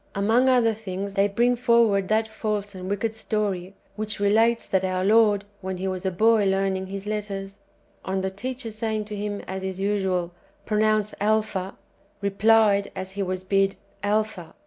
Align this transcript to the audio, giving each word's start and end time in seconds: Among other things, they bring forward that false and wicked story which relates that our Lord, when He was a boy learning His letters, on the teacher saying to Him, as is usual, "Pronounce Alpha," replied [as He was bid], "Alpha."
Among 0.15 0.49
other 0.49 0.73
things, 0.73 1.13
they 1.13 1.27
bring 1.27 1.55
forward 1.55 2.07
that 2.07 2.27
false 2.27 2.73
and 2.73 2.89
wicked 2.89 3.13
story 3.13 3.75
which 3.95 4.19
relates 4.19 4.65
that 4.65 4.83
our 4.83 5.05
Lord, 5.05 5.45
when 5.61 5.77
He 5.77 5.87
was 5.87 6.07
a 6.07 6.11
boy 6.11 6.45
learning 6.45 6.87
His 6.87 7.05
letters, 7.05 7.59
on 8.03 8.21
the 8.21 8.31
teacher 8.31 8.71
saying 8.71 9.05
to 9.05 9.15
Him, 9.15 9.41
as 9.41 9.61
is 9.61 9.79
usual, 9.79 10.31
"Pronounce 10.65 11.13
Alpha," 11.21 11.77
replied 12.19 12.91
[as 12.95 13.11
He 13.11 13.21
was 13.21 13.43
bid], 13.43 13.75
"Alpha." 14.01 14.55